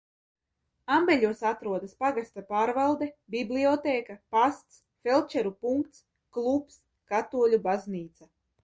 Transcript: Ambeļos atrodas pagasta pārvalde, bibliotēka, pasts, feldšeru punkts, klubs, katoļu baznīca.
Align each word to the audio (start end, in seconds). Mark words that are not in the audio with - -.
Ambeļos 0.93 1.43
atrodas 1.49 1.93
pagasta 1.99 2.45
pārvalde, 2.47 3.11
bibliotēka, 3.35 4.19
pasts, 4.39 4.83
feldšeru 5.09 5.57
punkts, 5.67 6.05
klubs, 6.39 6.85
katoļu 7.15 7.67
baznīca. 7.71 8.33